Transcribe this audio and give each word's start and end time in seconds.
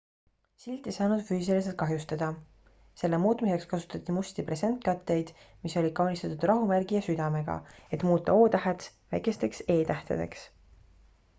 silt 0.61 0.87
ei 0.91 0.93
saanud 0.93 1.19
füüsiliselt 1.25 1.75
kahjustada 1.81 2.29
selle 3.01 3.17
muutmiseks 3.25 3.67
kasutati 3.73 4.15
musti 4.15 4.45
presentkatteid 4.47 5.29
mis 5.67 5.75
olid 5.81 5.93
kaunistatud 5.99 6.45
rahumärgi 6.51 6.97
ja 6.97 7.01
südamega 7.09 7.57
et 7.99 8.07
muuta 8.13 8.39
o-tähed 8.47 8.87
väikesteks 9.13 9.61
e-tähtedeks 9.77 10.49